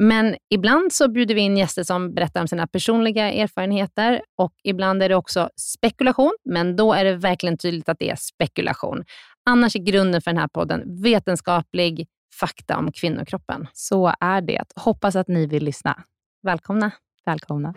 [0.00, 5.02] Men ibland så bjuder vi in gäster som berättar om sina personliga erfarenheter och ibland
[5.02, 9.04] är det också spekulation, men då är det verkligen tydligt att det är spekulation.
[9.50, 12.06] Annars är grunden för den här podden vetenskaplig
[12.40, 13.66] fakta om kvinnokroppen.
[13.72, 14.64] Så är det.
[14.76, 16.02] Hoppas att ni vill lyssna.
[16.42, 16.90] Välkomna.
[17.26, 17.74] Välkomna.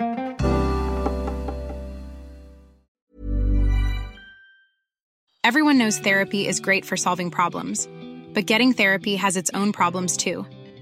[5.48, 7.90] Everyone knows therapy is great for solving problems,
[8.34, 10.46] but getting therapy has its own problems too,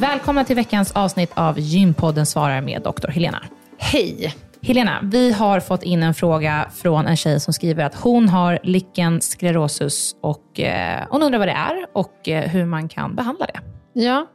[0.00, 3.42] Välkomna till veckans avsnitt av Gympodden svarar med doktor Helena.
[3.78, 4.34] Hej!
[4.62, 8.58] Helena, vi har fått in en fråga från en tjej som skriver att hon har
[8.62, 13.46] lichen sclerosus och eh, hon undrar vad det är och eh, hur man kan behandla
[13.46, 13.60] det.
[13.98, 14.26] Ja.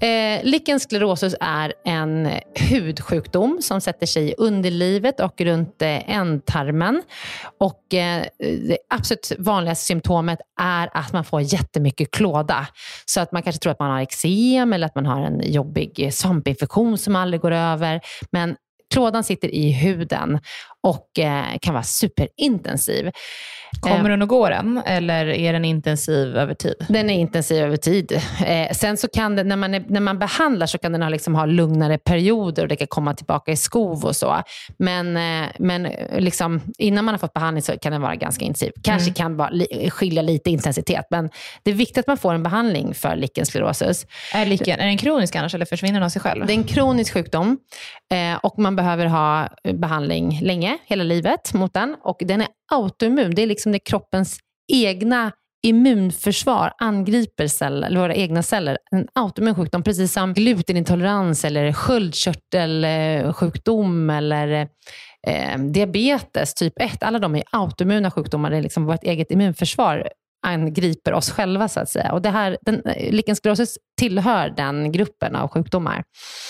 [0.00, 0.80] Eh, lichen
[1.40, 2.28] är en
[2.70, 7.02] hudsjukdom som sätter sig i underlivet och runt eh, ändtarmen.
[7.60, 12.66] Och, eh, det absolut vanligaste symptomet är att man får jättemycket klåda.
[13.06, 16.10] Så att man kanske tror att man har eksem eller att man har en jobbig
[16.12, 18.00] svampinfektion som aldrig går över.
[18.32, 18.56] Men
[18.92, 20.40] klådan sitter i huden
[20.82, 23.10] och eh, kan vara superintensiv.
[23.80, 26.74] Kommer den att gå den eller är den intensiv över tid?
[26.88, 28.12] Den är intensiv över tid.
[28.46, 31.08] Eh, sen så kan det, när man, är, när man behandlar så kan den ha,
[31.08, 34.42] liksom ha lugnare perioder och det kan komma tillbaka i skov och så.
[34.76, 35.88] Men, eh, men
[36.18, 38.72] liksom, innan man har fått behandling så kan den vara ganska intensiv.
[38.82, 39.14] Kanske mm.
[39.14, 41.30] kan bara li, skilja lite intensitet, men
[41.62, 44.06] det är viktigt att man får en behandling för lichen sclerosus.
[44.34, 46.46] Är, lichen, är den kronisk annars eller försvinner den av sig själv?
[46.46, 47.58] Det är en kronisk sjukdom
[48.12, 51.96] eh, och man behöver ha behandling länge, hela livet mot den.
[52.02, 53.34] Och den är autoimmun.
[53.34, 54.38] Det är liksom det kroppens
[54.72, 55.32] egna
[55.62, 58.78] immunförsvar angriper celler, eller våra egna celler.
[58.90, 64.68] En autoimmun sjukdom, precis som glutenintolerans eller sköldkörtelsjukdom eh, eller
[65.26, 67.02] eh, diabetes typ 1.
[67.02, 68.50] Alla de är autoimmuna sjukdomar.
[68.50, 70.08] Det är liksom vårt eget immunförsvar
[70.46, 72.12] angriper oss själva så att säga.
[72.12, 76.02] Och det här, den, eh, lichen sclerosus tillhör den gruppen av sjukdomar.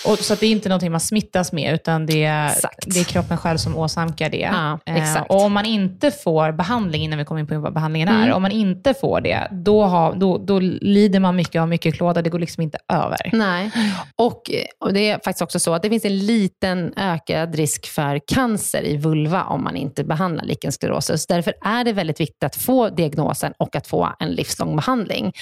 [0.05, 2.51] Och, så det är inte någonting man smittas med, utan det är,
[2.85, 4.37] det är kroppen själv som åsamkar det.
[4.37, 4.79] Ja.
[4.85, 8.23] Eh, och om man inte får behandling, innan vi kommer in på vad behandlingen är,
[8.23, 8.35] Mm.
[8.35, 12.21] om man inte får det, då, har, då, då lider man mycket av mycket klåda.
[12.21, 13.29] Det går liksom inte över.
[13.33, 13.71] Nej,
[14.15, 14.41] och,
[14.79, 18.83] och det är faktiskt också så att det finns en liten ökad risk för cancer
[18.83, 21.27] i vulva om man inte behandlar lichensklerosis.
[21.27, 25.33] Därför är det väldigt viktigt att få diagnosen och att få en livslång behandling.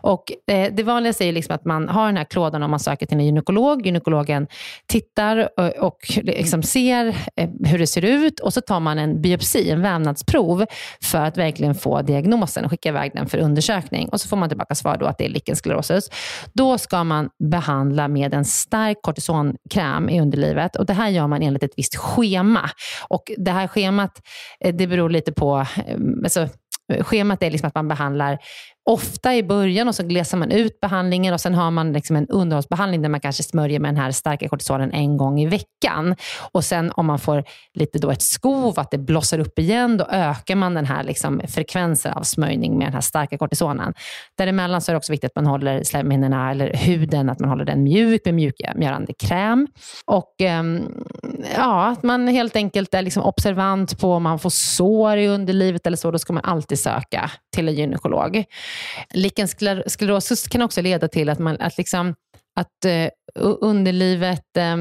[0.00, 3.06] Och eh, det vanligaste är liksom att man har den här klådan om man söker
[3.06, 3.86] till en gynekolog.
[3.86, 4.46] Gynekologen
[4.86, 7.06] tittar och, och liksom ser
[7.36, 10.64] eh, hur det ser ut och så tar man en biopsi, en vävnadsprov,
[11.02, 14.08] för att verkligen få diagnosen och skicka iväg den för undersökning.
[14.08, 16.10] Och så får man tillbaka svar då att det är lichensklerosis.
[16.52, 21.42] Då ska man behandla med en stark kortisonkräm i underlivet och det här gör man
[21.42, 22.70] enligt ett visst schema.
[23.08, 24.20] Och det här schemat,
[24.64, 26.48] eh, det beror lite på, eh, alltså,
[27.00, 28.38] Schemat är liksom att man behandlar
[28.84, 32.28] ofta i början och så glesar man ut behandlingen och sen har man liksom en
[32.28, 36.16] underhållsbehandling där man kanske smörjer med den här starka kortisonen en gång i veckan.
[36.52, 37.44] Och sen om man får
[37.74, 41.40] lite då ett skov, att det blossar upp igen, då ökar man den här liksom
[41.48, 43.94] frekvensen av smörjning med den här starka kortisonen.
[44.38, 47.64] Däremellan så är det också viktigt att man håller slemhinnorna eller huden, att man håller
[47.64, 49.68] den mjuk med mjukgörande kräm.
[50.04, 51.04] Och ehm,
[51.56, 55.86] ja, att man helt enkelt är liksom observant på om man får sår i underlivet
[55.86, 58.44] eller så, då ska man alltid söka till en gynekolog.
[59.14, 62.14] Lichensklerosis kan också leda till att, man, att, liksom,
[62.56, 63.08] att eh,
[63.60, 64.76] underlivet, eh,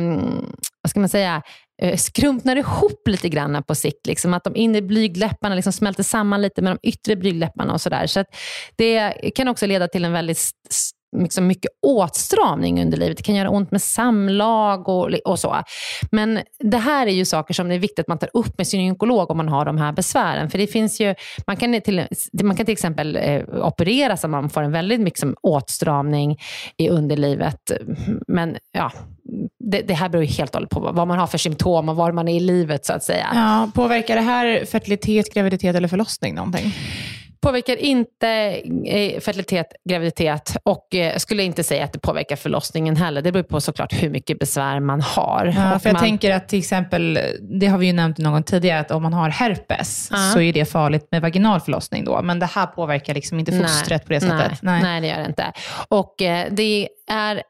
[0.81, 1.41] vad ska man säga,
[1.81, 4.07] eh, skrumpnar ihop lite grann på sikt.
[4.07, 8.07] Liksom, att de inre blygdläpparna liksom smälter samman lite med de yttre blygdläpparna och sådär.
[8.07, 8.27] Så att
[8.75, 13.17] det kan också leda till en väldigt st- liksom mycket åtstramning under livet.
[13.17, 15.55] Det kan göra ont med samlag och, och så.
[16.11, 18.67] Men det här är ju saker som det är viktigt att man tar upp med
[18.67, 20.49] sin gynekolog om man har de här besvären.
[20.49, 21.15] För det finns ju,
[21.47, 22.07] man kan till,
[22.43, 26.39] man kan till exempel eh, opereras om man får en väldigt liksom, åtstramning
[26.77, 27.71] i underlivet.
[28.27, 28.91] Men ja,
[29.59, 31.95] det, det här beror ju helt och hållet på vad man har för symptom och
[31.95, 33.27] var man är i livet så att säga.
[33.33, 36.73] Ja, påverkar det här fertilitet, graviditet eller förlossning någonting?
[37.43, 38.27] Påverkar inte
[38.85, 43.21] eh, fertilitet, graviditet och eh, skulle inte säga att det påverkar förlossningen heller.
[43.21, 45.45] Det beror på såklart hur mycket besvär man har.
[45.45, 47.19] Ja, för jag man, tänker att till exempel,
[47.59, 50.17] det har vi ju nämnt någon tidigare, att om man har herpes Ja.
[50.17, 52.21] så är det farligt med vaginal förlossning då.
[52.21, 54.61] Men det här påverkar liksom inte fostret på det sättet.
[54.61, 55.51] Nej, nej, det gör det inte.
[55.87, 57.41] Och eh, det är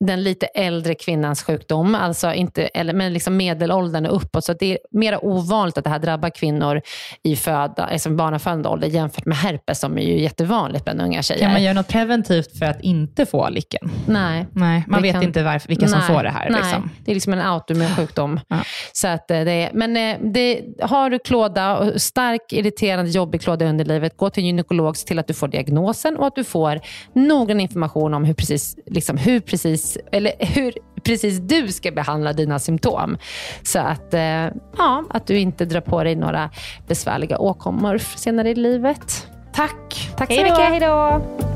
[0.00, 4.44] den lite äldre kvinnans sjukdom, alltså inte, eller, men liksom medelåldern och uppåt.
[4.44, 6.80] Så det är mer ovanligt att det här drabbar kvinnor
[7.22, 11.40] i föda, alltså barnafödande ålder jämfört med herpes som är ju jättevanligt bland unga tjejer.
[11.40, 13.90] Kan man göra något preventivt för att inte få licken?
[14.06, 14.46] Nej.
[14.52, 16.50] Nej, man vet kan- inte varför, vilka som Nej, får det här.
[16.50, 16.90] Nej, Liksom.
[17.04, 18.40] det är liksom en autoimmun sjukdom.
[18.48, 18.56] Ja.
[18.92, 23.64] Så att eh, det är, men eh, det, har du klåda, stark, irriterande, jobbig klåda
[23.64, 26.44] i underlivet, gå till en gynekolog, se till att du får diagnosen och att du
[26.44, 26.80] får
[27.12, 30.72] noggrann information om hur precis, liksom, hur precis, eller hur
[31.04, 33.18] precis du ska behandla dina symptom.
[33.62, 34.20] Så att, eh,
[34.76, 36.50] ja, att du inte drar på dig några
[36.88, 39.26] besvärliga åkommor senare i livet.
[39.52, 40.10] Tack.
[40.16, 40.42] Tack så då.
[40.42, 40.58] mycket.
[40.58, 41.55] Hej då.